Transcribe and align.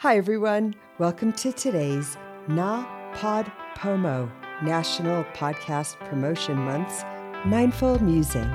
Hi, 0.00 0.16
everyone. 0.16 0.74
Welcome 0.98 1.34
to 1.34 1.52
today's 1.52 2.16
Na 2.48 2.86
Pod 3.16 3.52
Pomo 3.74 4.32
National 4.62 5.24
Podcast 5.34 5.98
Promotion 6.08 6.56
Month's 6.56 7.04
Mindful 7.44 8.02
Musing. 8.02 8.50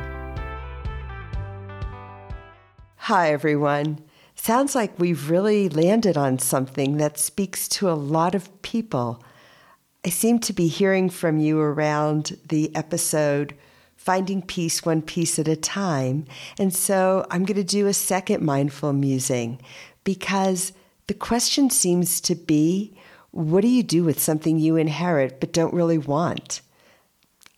Hi, 2.95 3.31
everyone. 3.31 3.99
Sounds 4.33 4.73
like 4.73 4.97
we've 4.97 5.29
really 5.29 5.69
landed 5.69 6.17
on 6.17 6.39
something 6.39 6.97
that 6.97 7.19
speaks 7.19 7.67
to 7.67 7.91
a 7.91 7.93
lot 7.93 8.33
of 8.33 8.63
people. 8.63 9.23
I 10.03 10.09
seem 10.09 10.39
to 10.39 10.51
be 10.51 10.67
hearing 10.67 11.11
from 11.11 11.37
you 11.37 11.59
around 11.59 12.39
the 12.49 12.75
episode 12.75 13.53
Finding 13.95 14.41
Peace 14.41 14.83
One 14.83 15.03
Piece 15.03 15.37
at 15.37 15.47
a 15.47 15.55
Time. 15.55 16.25
And 16.57 16.73
so 16.73 17.23
I'm 17.29 17.45
going 17.45 17.55
to 17.57 17.63
do 17.63 17.85
a 17.85 17.93
second 17.93 18.43
mindful 18.43 18.93
musing 18.93 19.61
because 20.03 20.73
the 21.07 21.13
question 21.13 21.69
seems 21.69 22.19
to 22.21 22.35
be 22.35 22.97
what 23.31 23.61
do 23.61 23.67
you 23.67 23.83
do 23.83 24.03
with 24.03 24.19
something 24.19 24.59
you 24.59 24.77
inherit 24.77 25.39
but 25.39 25.51
don't 25.51 25.73
really 25.73 25.97
want? 25.97 26.61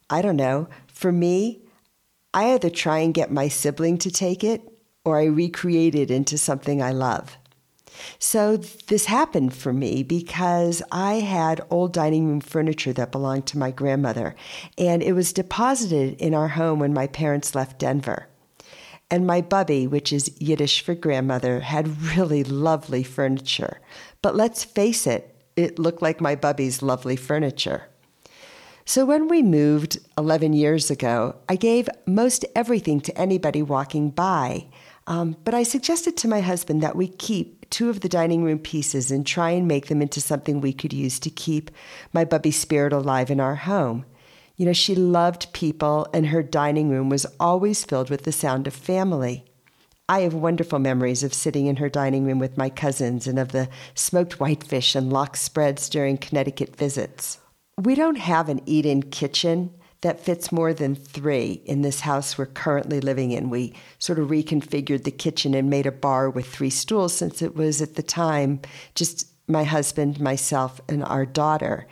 I 0.09 0.21
don't 0.21 0.35
know. 0.35 0.69
For 0.87 1.11
me, 1.11 1.61
I 2.33 2.53
either 2.53 2.69
try 2.69 2.99
and 2.99 3.13
get 3.13 3.31
my 3.31 3.47
sibling 3.47 3.99
to 3.99 4.11
take 4.11 4.43
it 4.43 4.61
or 5.05 5.19
I 5.19 5.25
recreate 5.25 5.95
it 5.95 6.09
into 6.09 6.37
something 6.37 6.81
I 6.81 6.91
love. 6.91 7.37
So 8.19 8.57
this 8.57 9.05
happened 9.05 9.53
for 9.53 9.73
me 9.73 10.03
because 10.03 10.83
I 10.91 11.15
had 11.15 11.61
old 11.69 11.93
dining 11.93 12.27
room 12.27 12.41
furniture 12.41 12.93
that 12.93 13.11
belonged 13.11 13.47
to 13.47 13.57
my 13.57 13.71
grandmother, 13.71 14.35
and 14.77 15.01
it 15.01 15.13
was 15.13 15.33
deposited 15.33 16.19
in 16.19 16.33
our 16.33 16.49
home 16.49 16.79
when 16.79 16.93
my 16.93 17.07
parents 17.07 17.55
left 17.55 17.79
Denver. 17.79 18.27
And 19.09 19.25
my 19.25 19.41
bubby, 19.41 19.87
which 19.87 20.11
is 20.11 20.31
Yiddish 20.39 20.81
for 20.81 20.93
grandmother, 20.93 21.61
had 21.61 22.01
really 22.17 22.43
lovely 22.43 23.03
furniture. 23.03 23.79
But 24.21 24.35
let's 24.35 24.63
face 24.63 25.07
it, 25.07 25.33
it 25.55 25.79
looked 25.79 26.01
like 26.01 26.19
my 26.19 26.35
bubby's 26.35 26.81
lovely 26.81 27.15
furniture. 27.15 27.87
So 28.85 29.05
when 29.05 29.27
we 29.27 29.41
moved 29.43 29.99
11 30.17 30.53
years 30.53 30.89
ago, 30.89 31.35
I 31.49 31.57
gave 31.57 31.89
most 32.05 32.45
everything 32.55 33.01
to 33.01 33.17
anybody 33.17 33.61
walking 33.61 34.11
by. 34.11 34.67
Um, 35.07 35.35
but 35.43 35.53
I 35.53 35.63
suggested 35.63 36.15
to 36.17 36.27
my 36.27 36.41
husband 36.41 36.81
that 36.83 36.95
we 36.95 37.07
keep 37.07 37.69
two 37.69 37.89
of 37.89 38.01
the 38.01 38.09
dining 38.09 38.43
room 38.43 38.59
pieces 38.59 39.11
and 39.11 39.25
try 39.25 39.51
and 39.51 39.67
make 39.67 39.87
them 39.87 40.01
into 40.01 40.21
something 40.21 40.61
we 40.61 40.73
could 40.73 40.93
use 40.93 41.19
to 41.19 41.29
keep 41.29 41.71
my 42.13 42.23
bubby's 42.23 42.57
spirit 42.57 42.93
alive 42.93 43.29
in 43.29 43.39
our 43.39 43.55
home. 43.55 44.05
You 44.57 44.65
know, 44.65 44.73
she 44.73 44.95
loved 44.95 45.53
people, 45.53 46.07
and 46.13 46.27
her 46.27 46.41
dining 46.41 46.89
room 46.89 47.09
was 47.09 47.27
always 47.39 47.85
filled 47.85 48.09
with 48.09 48.23
the 48.23 48.31
sound 48.31 48.65
of 48.65 48.73
family. 48.73 49.45
I 50.09 50.21
have 50.21 50.33
wonderful 50.33 50.79
memories 50.79 51.21
of 51.21 51.33
sitting 51.33 51.67
in 51.67 51.75
her 51.75 51.89
dining 51.89 52.25
room 52.25 52.39
with 52.39 52.57
my 52.57 52.69
cousins 52.69 53.27
and 53.27 53.37
of 53.37 53.51
the 53.51 53.69
smoked 53.93 54.39
whitefish 54.39 54.95
and 54.95 55.13
lox 55.13 55.41
spreads 55.41 55.89
during 55.89 56.17
Connecticut 56.17 56.75
visits. 56.75 57.37
We 57.77 57.93
don't 57.93 58.17
have 58.17 58.49
an 58.49 58.61
eat 58.65 58.87
in 58.87 59.03
kitchen 59.03 59.75
that 60.01 60.19
fits 60.19 60.51
more 60.51 60.73
than 60.73 60.95
three 60.95 61.61
in 61.65 61.83
this 61.83 61.99
house 61.99 62.35
we're 62.37 62.47
currently 62.47 62.99
living 62.99 63.31
in. 63.31 63.51
We 63.51 63.75
sort 63.99 64.17
of 64.17 64.29
reconfigured 64.29 65.03
the 65.03 65.11
kitchen 65.11 65.53
and 65.53 65.69
made 65.69 65.85
a 65.85 65.91
bar 65.91 66.29
with 66.29 66.47
three 66.47 66.69
stools 66.71 67.13
since 67.13 67.41
it 67.43 67.55
was 67.55 67.81
at 67.81 67.95
the 67.95 68.03
time 68.03 68.61
just 68.95 69.27
my 69.47 69.63
husband, 69.63 70.19
myself, 70.19 70.81
and 70.89 71.03
our 71.03 71.25
daughter. 71.25 71.87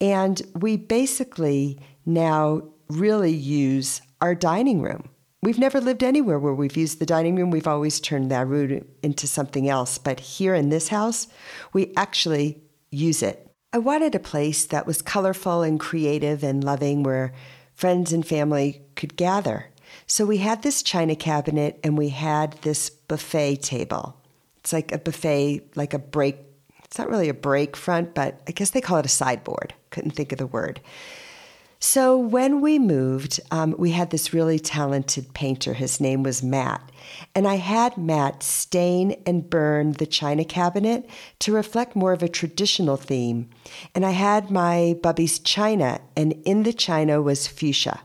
And 0.00 0.40
we 0.54 0.76
basically 0.76 1.80
now 2.04 2.62
really 2.88 3.32
use 3.32 4.00
our 4.20 4.34
dining 4.34 4.82
room. 4.82 5.08
We've 5.40 5.58
never 5.58 5.80
lived 5.80 6.02
anywhere 6.02 6.38
where 6.38 6.54
we've 6.54 6.76
used 6.76 6.98
the 6.98 7.06
dining 7.06 7.36
room. 7.36 7.50
We've 7.50 7.66
always 7.66 8.00
turned 8.00 8.30
that 8.30 8.48
room 8.48 8.84
into 9.02 9.26
something 9.26 9.68
else. 9.68 9.96
But 9.96 10.18
here 10.18 10.54
in 10.54 10.68
this 10.68 10.88
house, 10.88 11.28
we 11.72 11.92
actually 11.96 12.60
use 12.90 13.22
it. 13.22 13.48
I 13.72 13.78
wanted 13.78 14.14
a 14.14 14.20
place 14.20 14.64
that 14.66 14.86
was 14.86 15.02
colorful 15.02 15.62
and 15.62 15.78
creative 15.78 16.42
and 16.42 16.64
loving 16.64 17.02
where 17.02 17.32
friends 17.74 18.12
and 18.12 18.26
family 18.26 18.82
could 18.96 19.16
gather. 19.16 19.66
So 20.06 20.24
we 20.24 20.38
had 20.38 20.62
this 20.62 20.82
china 20.82 21.14
cabinet 21.14 21.78
and 21.84 21.96
we 21.96 22.08
had 22.08 22.54
this 22.62 22.90
buffet 22.90 23.56
table. 23.56 24.20
It's 24.58 24.72
like 24.72 24.90
a 24.90 24.98
buffet, 24.98 25.62
like 25.76 25.94
a 25.94 25.98
break. 25.98 26.36
It's 26.88 26.98
not 26.98 27.10
really 27.10 27.28
a 27.28 27.34
break 27.34 27.76
front, 27.76 28.14
but 28.14 28.40
I 28.48 28.52
guess 28.52 28.70
they 28.70 28.80
call 28.80 28.96
it 28.96 29.06
a 29.06 29.10
sideboard. 29.10 29.74
Couldn't 29.90 30.12
think 30.12 30.32
of 30.32 30.38
the 30.38 30.46
word. 30.46 30.80
So 31.80 32.18
when 32.18 32.60
we 32.60 32.78
moved, 32.80 33.38
um, 33.52 33.74
we 33.78 33.92
had 33.92 34.10
this 34.10 34.34
really 34.34 34.58
talented 34.58 35.32
painter. 35.32 35.74
His 35.74 36.00
name 36.00 36.24
was 36.24 36.42
Matt. 36.42 36.90
And 37.36 37.46
I 37.46 37.54
had 37.54 37.96
Matt 37.96 38.42
stain 38.42 39.22
and 39.26 39.48
burn 39.48 39.92
the 39.92 40.06
china 40.06 40.44
cabinet 40.44 41.08
to 41.38 41.52
reflect 41.52 41.94
more 41.94 42.12
of 42.12 42.22
a 42.22 42.28
traditional 42.28 42.96
theme. 42.96 43.48
And 43.94 44.04
I 44.04 44.10
had 44.10 44.50
my 44.50 44.98
Bubby's 45.02 45.38
china, 45.38 46.00
and 46.16 46.32
in 46.44 46.64
the 46.64 46.72
china 46.72 47.22
was 47.22 47.46
fuchsia. 47.46 48.00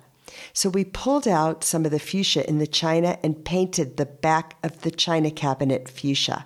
So 0.53 0.69
we 0.69 0.85
pulled 0.85 1.27
out 1.27 1.63
some 1.63 1.83
of 1.83 1.91
the 1.91 1.99
fuchsia 1.99 2.47
in 2.47 2.59
the 2.59 2.67
china 2.67 3.17
and 3.23 3.43
painted 3.43 3.97
the 3.97 4.05
back 4.05 4.55
of 4.61 4.81
the 4.81 4.91
china 4.91 5.31
cabinet 5.31 5.89
fuchsia. 5.89 6.45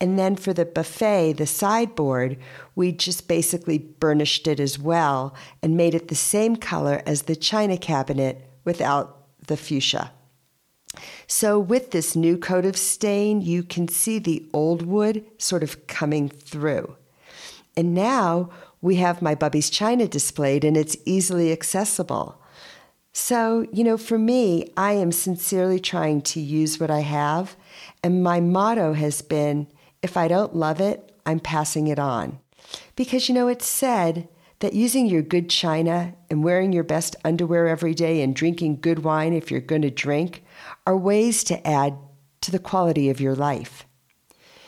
And 0.00 0.18
then 0.18 0.36
for 0.36 0.52
the 0.52 0.64
buffet, 0.64 1.34
the 1.34 1.46
sideboard, 1.46 2.36
we 2.74 2.92
just 2.92 3.28
basically 3.28 3.78
burnished 3.78 4.46
it 4.46 4.60
as 4.60 4.78
well 4.78 5.34
and 5.62 5.76
made 5.76 5.94
it 5.94 6.08
the 6.08 6.14
same 6.14 6.56
color 6.56 7.02
as 7.06 7.22
the 7.22 7.36
china 7.36 7.76
cabinet 7.76 8.50
without 8.64 9.26
the 9.46 9.56
fuchsia. 9.56 10.12
So, 11.26 11.58
with 11.58 11.90
this 11.90 12.14
new 12.14 12.36
coat 12.36 12.64
of 12.64 12.76
stain, 12.76 13.40
you 13.40 13.62
can 13.62 13.88
see 13.88 14.18
the 14.18 14.46
old 14.52 14.82
wood 14.82 15.24
sort 15.38 15.62
of 15.62 15.86
coming 15.86 16.28
through. 16.28 16.96
And 17.76 17.94
now 17.94 18.50
we 18.80 18.96
have 18.96 19.22
my 19.22 19.34
Bubby's 19.34 19.70
China 19.70 20.06
displayed 20.06 20.64
and 20.64 20.76
it's 20.76 20.96
easily 21.04 21.50
accessible. 21.50 22.40
So, 23.12 23.66
you 23.72 23.84
know, 23.84 23.96
for 23.96 24.18
me, 24.18 24.72
I 24.76 24.92
am 24.92 25.12
sincerely 25.12 25.80
trying 25.80 26.20
to 26.22 26.40
use 26.40 26.78
what 26.78 26.90
I 26.90 27.00
have. 27.00 27.56
And 28.02 28.22
my 28.22 28.40
motto 28.40 28.92
has 28.92 29.22
been 29.22 29.68
if 30.04 30.18
I 30.18 30.28
don't 30.28 30.54
love 30.54 30.82
it, 30.82 31.12
I'm 31.24 31.40
passing 31.40 31.88
it 31.88 31.98
on. 31.98 32.38
Because, 32.94 33.26
you 33.26 33.34
know, 33.34 33.48
it's 33.48 33.64
said 33.64 34.28
that 34.58 34.74
using 34.74 35.06
your 35.06 35.22
good 35.22 35.48
china 35.48 36.14
and 36.28 36.44
wearing 36.44 36.74
your 36.74 36.84
best 36.84 37.16
underwear 37.24 37.66
every 37.66 37.94
day 37.94 38.20
and 38.20 38.36
drinking 38.36 38.82
good 38.82 38.98
wine 38.98 39.32
if 39.32 39.50
you're 39.50 39.60
going 39.60 39.80
to 39.80 39.90
drink 39.90 40.44
are 40.86 40.96
ways 40.96 41.42
to 41.44 41.66
add 41.66 41.96
to 42.42 42.50
the 42.50 42.58
quality 42.58 43.08
of 43.08 43.18
your 43.18 43.34
life. 43.34 43.86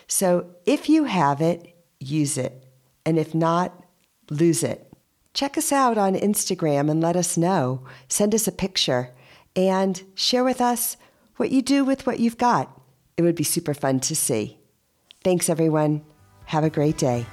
So 0.08 0.54
if 0.64 0.88
you 0.88 1.04
have 1.04 1.42
it, 1.42 1.76
use 2.00 2.38
it. 2.38 2.64
And 3.04 3.18
if 3.18 3.34
not, 3.34 3.84
lose 4.30 4.62
it. 4.62 4.90
Check 5.34 5.58
us 5.58 5.70
out 5.70 5.98
on 5.98 6.14
Instagram 6.14 6.90
and 6.90 7.02
let 7.02 7.14
us 7.14 7.36
know. 7.36 7.84
Send 8.08 8.34
us 8.34 8.48
a 8.48 8.52
picture 8.52 9.10
and 9.54 10.02
share 10.14 10.44
with 10.44 10.62
us 10.62 10.96
what 11.36 11.50
you 11.50 11.60
do 11.60 11.84
with 11.84 12.06
what 12.06 12.20
you've 12.20 12.38
got. 12.38 12.80
It 13.18 13.22
would 13.22 13.34
be 13.34 13.44
super 13.44 13.74
fun 13.74 14.00
to 14.00 14.16
see. 14.16 14.60
Thanks, 15.26 15.50
everyone. 15.50 16.04
Have 16.44 16.62
a 16.62 16.70
great 16.70 16.98
day. 16.98 17.26